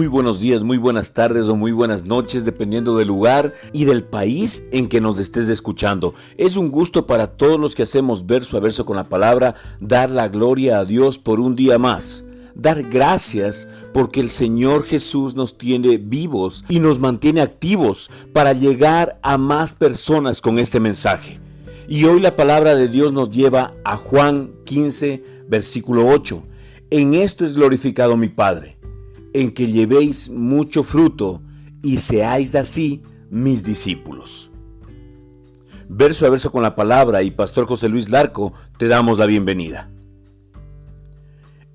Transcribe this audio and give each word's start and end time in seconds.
Muy 0.00 0.06
buenos 0.06 0.40
días, 0.40 0.62
muy 0.62 0.78
buenas 0.78 1.12
tardes 1.12 1.46
o 1.48 1.56
muy 1.56 1.72
buenas 1.72 2.06
noches, 2.06 2.46
dependiendo 2.46 2.96
del 2.96 3.08
lugar 3.08 3.52
y 3.74 3.84
del 3.84 4.02
país 4.02 4.66
en 4.72 4.88
que 4.88 4.98
nos 4.98 5.18
estés 5.18 5.50
escuchando. 5.50 6.14
Es 6.38 6.56
un 6.56 6.70
gusto 6.70 7.06
para 7.06 7.26
todos 7.26 7.60
los 7.60 7.74
que 7.74 7.82
hacemos 7.82 8.24
verso 8.24 8.56
a 8.56 8.60
verso 8.60 8.86
con 8.86 8.96
la 8.96 9.04
palabra, 9.04 9.54
dar 9.78 10.08
la 10.08 10.28
gloria 10.28 10.78
a 10.78 10.86
Dios 10.86 11.18
por 11.18 11.38
un 11.38 11.54
día 11.54 11.78
más. 11.78 12.24
Dar 12.54 12.82
gracias 12.84 13.68
porque 13.92 14.20
el 14.20 14.30
Señor 14.30 14.84
Jesús 14.84 15.34
nos 15.34 15.58
tiene 15.58 15.98
vivos 15.98 16.64
y 16.70 16.80
nos 16.80 16.98
mantiene 16.98 17.42
activos 17.42 18.10
para 18.32 18.54
llegar 18.54 19.20
a 19.22 19.36
más 19.36 19.74
personas 19.74 20.40
con 20.40 20.58
este 20.58 20.80
mensaje. 20.80 21.40
Y 21.88 22.06
hoy 22.06 22.20
la 22.20 22.36
palabra 22.36 22.74
de 22.74 22.88
Dios 22.88 23.12
nos 23.12 23.28
lleva 23.28 23.72
a 23.84 23.98
Juan 23.98 24.52
15, 24.64 25.22
versículo 25.46 26.08
8. 26.08 26.42
En 26.88 27.12
esto 27.12 27.44
es 27.44 27.54
glorificado 27.54 28.16
mi 28.16 28.30
Padre 28.30 28.79
en 29.34 29.52
que 29.52 29.66
llevéis 29.66 30.30
mucho 30.30 30.82
fruto 30.82 31.42
y 31.82 31.98
seáis 31.98 32.54
así 32.54 33.02
mis 33.30 33.62
discípulos. 33.64 34.50
Verso 35.88 36.26
a 36.26 36.30
verso 36.30 36.52
con 36.52 36.62
la 36.62 36.74
palabra 36.74 37.22
y 37.22 37.30
Pastor 37.30 37.66
José 37.66 37.88
Luis 37.88 38.10
Larco 38.10 38.52
te 38.78 38.88
damos 38.88 39.18
la 39.18 39.26
bienvenida. 39.26 39.90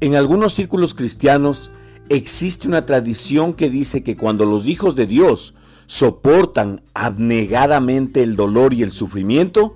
En 0.00 0.14
algunos 0.14 0.54
círculos 0.54 0.94
cristianos 0.94 1.70
existe 2.08 2.66
una 2.66 2.86
tradición 2.86 3.52
que 3.52 3.70
dice 3.70 4.02
que 4.02 4.16
cuando 4.16 4.46
los 4.46 4.66
hijos 4.66 4.96
de 4.96 5.06
Dios 5.06 5.54
soportan 5.86 6.82
abnegadamente 6.94 8.22
el 8.22 8.36
dolor 8.36 8.74
y 8.74 8.82
el 8.82 8.90
sufrimiento, 8.90 9.74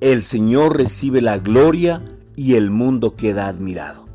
el 0.00 0.22
Señor 0.22 0.76
recibe 0.76 1.20
la 1.20 1.38
gloria 1.38 2.04
y 2.36 2.54
el 2.54 2.70
mundo 2.70 3.14
queda 3.16 3.46
admirado. 3.46 4.08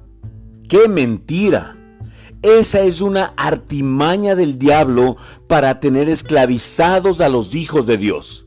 ¡Qué 0.68 0.88
mentira! 0.88 1.78
Esa 2.44 2.82
es 2.82 3.02
una 3.02 3.34
artimaña 3.36 4.36
del 4.36 4.60
diablo 4.60 5.18
para 5.48 5.80
tener 5.80 6.08
esclavizados 6.08 7.20
a 7.20 7.30
los 7.30 7.56
hijos 7.56 7.88
de 7.88 7.98
Dios. 7.98 8.46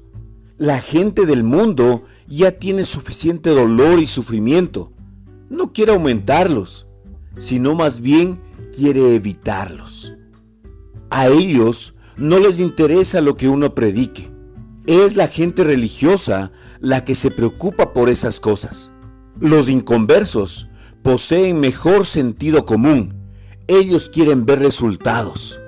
La 0.58 0.80
gente 0.80 1.27
del 1.27 1.42
mundo 1.42 2.05
ya 2.28 2.52
tiene 2.52 2.84
suficiente 2.84 3.50
dolor 3.50 3.98
y 3.98 4.06
sufrimiento. 4.06 4.92
No 5.48 5.72
quiere 5.72 5.92
aumentarlos, 5.92 6.86
sino 7.36 7.74
más 7.74 8.00
bien 8.00 8.41
quiere 8.77 9.16
evitarlos. 9.16 10.14
A 11.11 11.27
ellos 11.27 11.94
no 12.16 12.38
les 12.38 12.61
interesa 12.61 13.20
lo 13.20 13.36
que 13.36 13.48
uno 13.48 13.74
predique. 13.74 14.30
Es 14.86 15.16
la 15.16 15.27
gente 15.27 15.64
religiosa 15.64 16.52
la 16.78 17.05
que 17.05 17.16
se 17.16 17.33
preocupa 17.33 17.92
por 17.92 18.08
esas 18.08 18.38
cosas. 18.38 18.92
Los 19.41 19.68
inconversos 19.68 20.68
poseen 21.02 21.58
mejor 21.58 22.06
sentido 22.06 22.64
común 22.64 23.19
ellos 23.70 24.08
quieren 24.08 24.46
ver 24.46 24.58
resultados. 24.58 25.58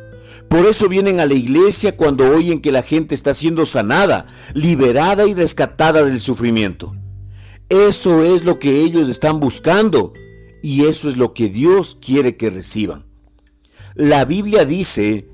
Por 0.49 0.67
eso 0.67 0.89
vienen 0.89 1.21
a 1.21 1.27
la 1.27 1.35
iglesia 1.35 1.97
cuando 1.97 2.29
oyen 2.31 2.61
que 2.61 2.73
la 2.73 2.83
gente 2.83 3.15
está 3.15 3.33
siendo 3.33 3.65
sanada, 3.65 4.27
liberada 4.53 5.27
y 5.27 5.35
rescatada 5.35 6.03
del 6.03 6.21
sufrimiento. 6.21 6.95
Eso 7.69 8.23
es 8.23 8.45
lo 8.45 8.59
que 8.59 8.83
ellos 8.83 9.09
están 9.09 9.41
buscando 9.41 10.13
y 10.63 10.85
eso 10.85 11.09
es 11.09 11.17
lo 11.17 11.33
que 11.33 11.49
Dios 11.49 11.97
quiere 12.01 12.37
que 12.37 12.51
reciban. 12.51 13.07
La 13.95 14.25
Biblia 14.25 14.65
dice 14.65 15.29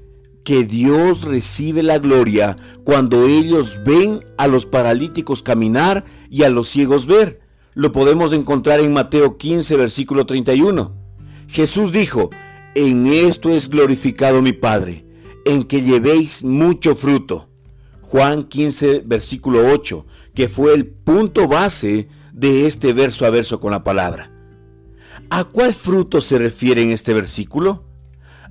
que 0.44 0.64
Dios 0.64 1.24
recibe 1.24 1.82
la 1.82 1.98
gloria 1.98 2.56
cuando 2.84 3.26
ellos 3.26 3.80
ven 3.84 4.24
a 4.36 4.46
los 4.46 4.66
paralíticos 4.66 5.42
caminar 5.42 6.04
y 6.30 6.44
a 6.44 6.48
los 6.48 6.68
ciegos 6.68 7.06
ver. 7.06 7.40
Lo 7.74 7.92
podemos 7.92 8.32
encontrar 8.32 8.80
en 8.80 8.92
Mateo 8.92 9.36
15, 9.36 9.76
versículo 9.76 10.26
31. 10.26 10.94
Jesús 11.48 11.92
dijo, 11.92 12.30
en 12.74 13.06
esto 13.06 13.50
es 13.50 13.68
glorificado 13.68 14.42
mi 14.42 14.52
Padre, 14.52 15.04
en 15.44 15.64
que 15.64 15.82
llevéis 15.82 16.44
mucho 16.44 16.94
fruto. 16.94 17.48
Juan 18.02 18.44
15, 18.44 19.02
versículo 19.04 19.70
8, 19.72 20.06
que 20.34 20.48
fue 20.48 20.74
el 20.74 20.86
punto 20.86 21.48
base 21.48 22.08
de 22.32 22.66
este 22.66 22.92
verso 22.92 23.26
a 23.26 23.30
verso 23.30 23.60
con 23.60 23.72
la 23.72 23.84
palabra. 23.84 24.32
¿A 25.30 25.44
cuál 25.44 25.74
fruto 25.74 26.20
se 26.20 26.38
refiere 26.38 26.82
en 26.82 26.90
este 26.90 27.12
versículo? 27.12 27.84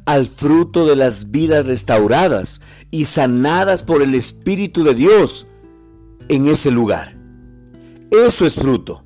Al 0.05 0.27
fruto 0.27 0.85
de 0.85 0.95
las 0.95 1.31
vidas 1.31 1.65
restauradas 1.65 2.61
y 2.91 3.05
sanadas 3.05 3.83
por 3.83 4.01
el 4.01 4.13
Espíritu 4.13 4.83
de 4.83 4.93
Dios 4.93 5.47
en 6.29 6.47
ese 6.47 6.71
lugar. 6.71 7.17
Eso 8.11 8.45
es 8.45 8.55
fruto. 8.55 9.03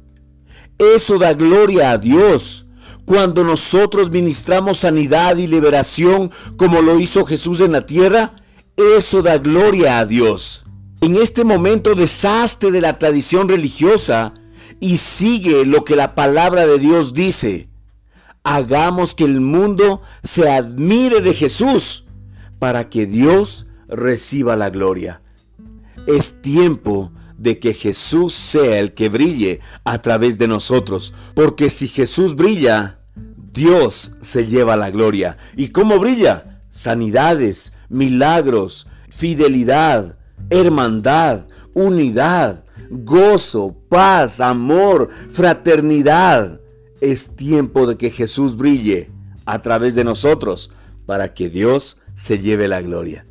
Eso 0.78 1.18
da 1.18 1.34
gloria 1.34 1.92
a 1.92 1.98
Dios 1.98 2.66
cuando 3.12 3.44
nosotros 3.44 4.10
ministramos 4.10 4.78
sanidad 4.78 5.36
y 5.36 5.46
liberación 5.46 6.32
como 6.56 6.82
lo 6.82 6.98
hizo 6.98 7.26
Jesús 7.26 7.60
en 7.60 7.74
la 7.74 7.86
tierra, 7.86 8.36
eso 8.78 9.22
da 9.22 9.38
gloria 9.38 10.00
a 10.00 10.06
Dios. 10.06 10.64
En 11.02 11.18
este 11.18 11.44
momento 11.44 11.94
deshazte 11.94 12.72
de 12.72 12.80
la 12.80 12.98
tradición 13.00 13.50
religiosa 13.50 14.34
y 14.80 14.96
sigue 14.96 15.66
lo 15.66 15.84
que 15.84 15.98
la 15.98 16.16
palabra 16.16 16.66
de 16.66 16.80
Dios 16.80 17.14
dice. 17.14 17.70
Hagamos 18.44 19.14
que 19.14 19.26
el 19.26 19.42
mundo 19.42 20.02
se 20.24 20.50
admire 20.50 21.20
de 21.20 21.34
Jesús 21.34 22.06
para 22.60 22.90
que 22.90 23.08
Dios 23.08 23.68
reciba 23.90 24.56
la 24.56 24.70
gloria. 24.70 25.22
Es 26.08 26.42
tiempo 26.42 27.12
de 27.38 27.60
que 27.60 27.74
Jesús 27.74 28.34
sea 28.34 28.80
el 28.80 28.94
que 28.94 29.10
brille 29.10 29.60
a 29.84 30.02
través 30.02 30.38
de 30.38 30.48
nosotros, 30.48 31.14
porque 31.34 31.68
si 31.68 31.90
Jesús 31.90 32.36
brilla, 32.36 33.01
Dios 33.54 34.14
se 34.22 34.46
lleva 34.48 34.76
la 34.76 34.92
gloria. 34.92 35.38
¿Y 35.56 35.70
cómo 35.70 36.00
brilla? 36.00 36.62
Sanidades, 36.70 37.74
milagros, 37.90 38.88
fidelidad, 39.10 40.18
hermandad, 40.50 41.42
unidad, 41.74 42.64
gozo, 42.90 43.76
paz, 43.90 44.40
amor, 44.40 45.10
fraternidad. 45.30 46.62
Es 47.02 47.36
tiempo 47.36 47.88
de 47.88 47.98
que 47.98 48.10
Jesús 48.10 48.56
brille 48.56 49.12
a 49.46 49.62
través 49.62 49.96
de 49.96 50.06
nosotros 50.06 50.72
para 51.06 51.34
que 51.34 51.50
Dios 51.50 51.98
se 52.14 52.40
lleve 52.40 52.70
la 52.70 52.82
gloria. 52.82 53.26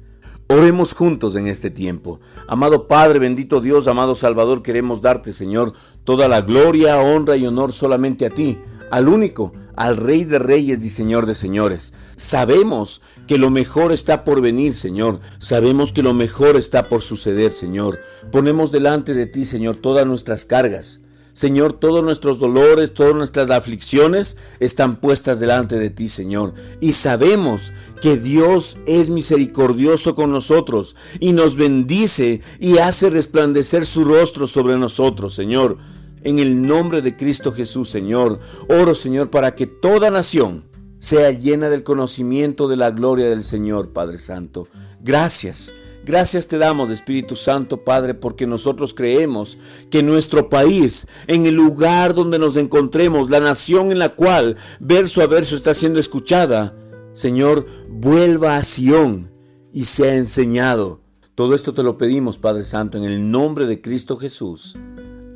Oremos 0.48 0.94
juntos 0.94 1.36
en 1.36 1.46
este 1.46 1.70
tiempo. 1.70 2.20
Amado 2.48 2.88
Padre, 2.88 3.20
bendito 3.20 3.60
Dios, 3.60 3.86
amado 3.86 4.16
Salvador, 4.16 4.62
queremos 4.62 5.00
darte, 5.00 5.32
Señor, 5.32 5.72
toda 6.02 6.26
la 6.26 6.40
gloria, 6.40 6.98
honra 7.00 7.36
y 7.36 7.46
honor 7.46 7.72
solamente 7.72 8.26
a 8.26 8.30
ti 8.30 8.58
al 8.90 9.08
único, 9.08 9.52
al 9.76 9.96
Rey 9.96 10.24
de 10.24 10.38
Reyes 10.38 10.84
y 10.84 10.90
Señor 10.90 11.26
de 11.26 11.34
Señores. 11.34 11.92
Sabemos 12.16 13.02
que 13.26 13.38
lo 13.38 13.50
mejor 13.50 13.92
está 13.92 14.24
por 14.24 14.40
venir, 14.42 14.72
Señor. 14.72 15.20
Sabemos 15.38 15.92
que 15.92 16.02
lo 16.02 16.14
mejor 16.14 16.56
está 16.56 16.88
por 16.88 17.02
suceder, 17.02 17.52
Señor. 17.52 17.98
Ponemos 18.30 18.72
delante 18.72 19.14
de 19.14 19.26
ti, 19.26 19.44
Señor, 19.44 19.76
todas 19.76 20.06
nuestras 20.06 20.44
cargas. 20.44 21.00
Señor, 21.32 21.74
todos 21.74 22.02
nuestros 22.02 22.38
dolores, 22.38 22.92
todas 22.92 23.14
nuestras 23.14 23.50
aflicciones 23.50 24.36
están 24.58 24.96
puestas 24.96 25.38
delante 25.38 25.78
de 25.78 25.88
ti, 25.88 26.08
Señor. 26.08 26.54
Y 26.80 26.94
sabemos 26.94 27.72
que 28.02 28.16
Dios 28.16 28.78
es 28.86 29.10
misericordioso 29.10 30.14
con 30.14 30.32
nosotros 30.32 30.96
y 31.20 31.32
nos 31.32 31.54
bendice 31.54 32.40
y 32.58 32.78
hace 32.78 33.10
resplandecer 33.10 33.86
su 33.86 34.04
rostro 34.04 34.46
sobre 34.46 34.76
nosotros, 34.76 35.32
Señor. 35.32 35.78
En 36.22 36.38
el 36.38 36.62
nombre 36.62 37.02
de 37.02 37.16
Cristo 37.16 37.52
Jesús, 37.52 37.88
Señor, 37.88 38.40
oro, 38.68 38.94
Señor, 38.94 39.30
para 39.30 39.54
que 39.54 39.66
toda 39.66 40.10
nación 40.10 40.64
sea 40.98 41.30
llena 41.30 41.68
del 41.70 41.82
conocimiento 41.82 42.68
de 42.68 42.76
la 42.76 42.90
gloria 42.90 43.30
del 43.30 43.42
Señor, 43.42 43.92
Padre 43.92 44.18
Santo. 44.18 44.68
Gracias. 45.00 45.74
Gracias 46.04 46.46
te 46.46 46.58
damos, 46.58 46.90
Espíritu 46.90 47.36
Santo, 47.36 47.84
Padre, 47.84 48.14
porque 48.14 48.46
nosotros 48.46 48.94
creemos 48.94 49.58
que 49.90 50.02
nuestro 50.02 50.48
país, 50.48 51.06
en 51.26 51.46
el 51.46 51.54
lugar 51.54 52.14
donde 52.14 52.38
nos 52.38 52.56
encontremos, 52.56 53.28
la 53.30 53.40
nación 53.40 53.92
en 53.92 53.98
la 53.98 54.14
cual 54.14 54.56
verso 54.78 55.22
a 55.22 55.26
verso 55.26 55.56
está 55.56 55.74
siendo 55.74 56.00
escuchada, 56.00 56.74
Señor, 57.12 57.66
vuelva 57.88 58.56
a 58.56 58.62
Sión 58.62 59.30
y 59.72 59.84
sea 59.84 60.14
enseñado. 60.14 61.00
Todo 61.34 61.54
esto 61.54 61.74
te 61.74 61.82
lo 61.82 61.96
pedimos, 61.96 62.38
Padre 62.38 62.64
Santo, 62.64 62.98
en 62.98 63.04
el 63.04 63.30
nombre 63.30 63.66
de 63.66 63.80
Cristo 63.80 64.16
Jesús. 64.16 64.76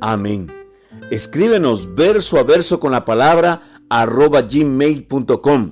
Amén. 0.01 0.64
Escríbenos 1.11 1.93
verso 1.93 2.39
a 2.39 2.43
verso 2.43 2.79
con 2.79 2.91
la 2.91 3.05
palabra 3.05 3.61
arroba 3.89 4.41
gmail.com 4.41 5.71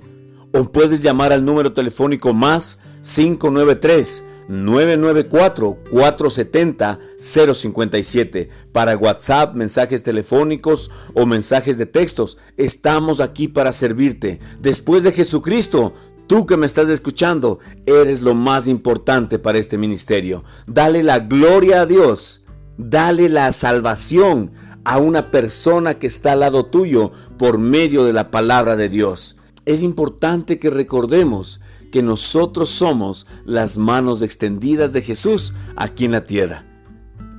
o 0.51 0.71
puedes 0.71 1.01
llamar 1.01 1.33
al 1.33 1.44
número 1.44 1.74
telefónico 1.74 2.33
más 2.33 2.80
593 3.01 4.25
994 4.47 5.80
470 5.89 7.00
057 7.19 8.50
para 8.71 8.95
WhatsApp, 8.95 9.56
mensajes 9.56 10.03
telefónicos 10.03 10.91
o 11.15 11.25
mensajes 11.25 11.80
de 11.80 11.88
textos. 11.88 12.38
Estamos 12.57 13.19
aquí 13.19 13.47
para 13.47 13.71
servirte. 13.71 14.39
Después 14.62 15.03
de 15.03 15.12
Jesucristo, 15.12 15.94
Tú 16.25 16.45
que 16.45 16.56
me 16.56 16.65
estás 16.65 16.88
escuchando, 16.88 17.59
eres 17.85 18.21
lo 18.21 18.33
más 18.33 18.68
importante 18.68 19.39
para 19.39 19.57
este 19.57 19.77
ministerio. 19.77 20.45
Dale 20.68 21.03
la 21.03 21.19
gloria 21.19 21.81
a 21.81 21.85
Dios. 21.85 22.45
Dale 22.77 23.27
la 23.27 23.51
salvación 23.51 24.51
a 24.83 24.97
una 24.97 25.31
persona 25.31 25.95
que 25.95 26.07
está 26.07 26.33
al 26.33 26.41
lado 26.41 26.65
tuyo 26.65 27.12
por 27.38 27.57
medio 27.57 28.03
de 28.06 28.13
la 28.13 28.31
palabra 28.31 28.75
de 28.75 28.89
Dios. 28.89 29.38
Es 29.65 29.81
importante 29.81 30.59
que 30.59 30.69
recordemos 30.69 31.62
que 31.91 32.01
nosotros 32.01 32.69
somos 32.69 33.27
las 33.45 33.77
manos 33.77 34.21
extendidas 34.21 34.94
de 34.94 35.01
Jesús 35.01 35.53
aquí 35.75 36.06
en 36.06 36.12
la 36.12 36.24
tierra. 36.24 36.65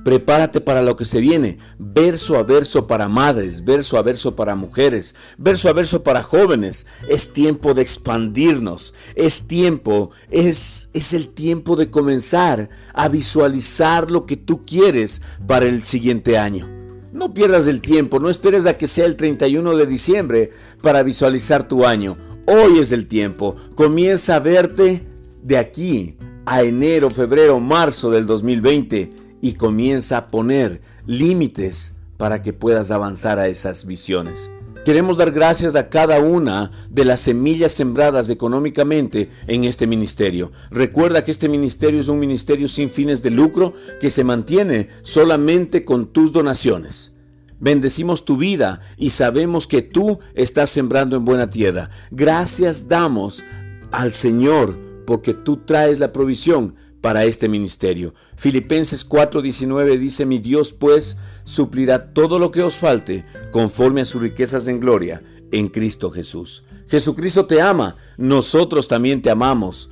Prepárate 0.05 0.61
para 0.61 0.83
lo 0.83 0.95
que 0.95 1.03
se 1.03 1.19
viene, 1.19 1.57
verso 1.79 2.37
a 2.37 2.43
verso 2.43 2.85
para 2.85 3.09
madres, 3.09 3.65
verso 3.65 3.97
a 3.97 4.03
verso 4.03 4.35
para 4.35 4.55
mujeres, 4.55 5.15
verso 5.39 5.67
a 5.67 5.73
verso 5.73 6.03
para 6.03 6.21
jóvenes. 6.21 6.85
Es 7.09 7.33
tiempo 7.33 7.73
de 7.73 7.81
expandirnos, 7.81 8.93
es 9.15 9.47
tiempo, 9.47 10.11
es, 10.29 10.89
es 10.93 11.13
el 11.13 11.29
tiempo 11.29 11.75
de 11.75 11.89
comenzar 11.89 12.69
a 12.93 13.09
visualizar 13.09 14.11
lo 14.11 14.27
que 14.27 14.37
tú 14.37 14.63
quieres 14.63 15.23
para 15.47 15.65
el 15.65 15.81
siguiente 15.81 16.37
año. 16.37 16.74
No 17.15 17.33
pierdas 17.33 17.67
el 17.67 17.79
tiempo, 17.79 18.19
no 18.19 18.29
esperes 18.29 18.65
a 18.65 18.77
que 18.77 18.87
sea 18.87 19.05
el 19.05 19.15
31 19.15 19.77
de 19.77 19.85
diciembre 19.85 20.51
para 20.81 21.01
visualizar 21.01 21.65
tu 21.65 21.85
año. 21.85 22.17
Hoy 22.45 22.79
es 22.79 22.91
el 22.91 23.07
tiempo. 23.07 23.55
Comienza 23.73 24.35
a 24.35 24.39
verte 24.39 25.01
de 25.41 25.57
aquí 25.57 26.17
a 26.45 26.63
enero, 26.63 27.09
febrero, 27.09 27.61
marzo 27.61 28.11
del 28.11 28.25
2020 28.25 29.13
y 29.41 29.53
comienza 29.53 30.17
a 30.17 30.27
poner 30.27 30.81
límites 31.05 31.95
para 32.17 32.41
que 32.41 32.51
puedas 32.51 32.91
avanzar 32.91 33.39
a 33.39 33.47
esas 33.47 33.85
visiones. 33.85 34.51
Queremos 34.85 35.17
dar 35.17 35.31
gracias 35.31 35.75
a 35.75 35.89
cada 35.89 36.19
una 36.19 36.69
de 36.91 37.05
las 37.05 37.21
semillas 37.21 37.71
sembradas 37.71 38.29
económicamente 38.29 39.31
en 39.47 39.63
este 39.63 39.87
ministerio. 39.87 40.51
Recuerda 40.69 41.23
que 41.23 41.31
este 41.31 41.49
ministerio 41.49 41.99
es 41.99 42.07
un 42.07 42.19
ministerio 42.19 42.67
sin 42.67 42.91
fines 42.91 43.23
de 43.23 43.31
lucro 43.31 43.73
que 43.99 44.11
se 44.11 44.23
mantiene 44.23 44.87
solamente 45.01 45.83
con 45.83 46.13
tus 46.13 46.31
donaciones. 46.31 47.15
Bendecimos 47.59 48.25
tu 48.25 48.37
vida 48.37 48.79
y 48.95 49.09
sabemos 49.09 49.65
que 49.65 49.81
tú 49.81 50.19
estás 50.35 50.69
sembrando 50.69 51.17
en 51.17 51.25
buena 51.25 51.49
tierra. 51.49 51.89
Gracias 52.11 52.87
damos 52.87 53.43
al 53.91 54.11
Señor 54.11 54.77
porque 55.07 55.33
tú 55.33 55.57
traes 55.65 55.99
la 55.99 56.13
provisión 56.13 56.75
para 57.05 57.23
este 57.23 57.47
ministerio. 57.47 58.15
Filipenses 58.35 59.07
4:19 59.07 59.99
dice, 59.99 60.25
mi 60.25 60.39
Dios 60.39 60.71
pues 60.71 61.17
suplirá 61.43 62.13
todo 62.13 62.39
lo 62.39 62.49
que 62.49 62.63
os 62.63 62.79
falte 62.79 63.25
conforme 63.51 64.01
a 64.01 64.05
sus 64.05 64.23
riquezas 64.23 64.67
en 64.67 64.79
gloria 64.79 65.21
en 65.51 65.67
Cristo 65.67 66.09
Jesús. 66.09 66.63
Jesucristo 66.87 67.45
te 67.45 67.61
ama, 67.61 67.95
nosotros 68.17 68.87
también 68.87 69.21
te 69.21 69.29
amamos. 69.29 69.91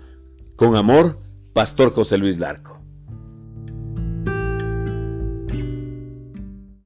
Con 0.56 0.75
amor, 0.75 1.19
Pastor 1.54 1.94
José 1.94 2.18
Luis 2.18 2.39
Larco. 2.39 2.82